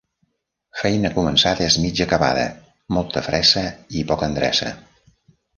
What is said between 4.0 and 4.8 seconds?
i poca endreça